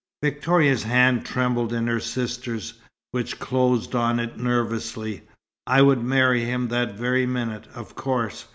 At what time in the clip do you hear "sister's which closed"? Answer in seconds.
1.99-3.93